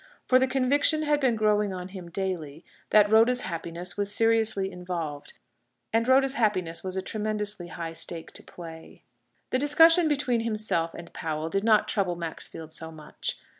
[0.27, 5.33] For the conviction had been growing on him daily that Rhoda's happiness was seriously involved;
[5.93, 9.03] and Rhoda's happiness was a tremendously high stake to play.
[9.51, 13.37] The discussion between himself and Powell did not trouble Maxfield so much.